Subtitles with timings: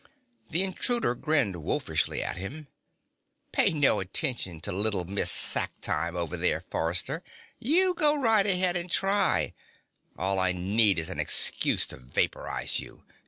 [0.49, 2.67] The intruder grinned wolfishly at him.
[3.51, 7.21] "Pay no attention to Little Miss Sacktime over there, Forrester.
[7.59, 9.53] You go right ahead and try it!
[10.17, 13.03] All I need is an excuse to vaporize you.